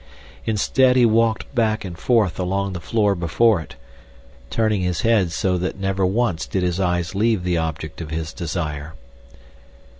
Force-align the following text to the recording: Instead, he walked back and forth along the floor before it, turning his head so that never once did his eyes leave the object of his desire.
Instead, 0.45 0.95
he 0.95 1.05
walked 1.05 1.53
back 1.53 1.85
and 1.85 1.95
forth 1.95 2.39
along 2.39 2.73
the 2.73 2.79
floor 2.81 3.13
before 3.13 3.61
it, 3.61 3.75
turning 4.49 4.81
his 4.81 5.01
head 5.01 5.31
so 5.31 5.59
that 5.59 5.79
never 5.79 6.03
once 6.03 6.47
did 6.47 6.63
his 6.63 6.79
eyes 6.79 7.13
leave 7.13 7.43
the 7.43 7.55
object 7.59 8.01
of 8.01 8.09
his 8.09 8.33
desire. 8.33 8.95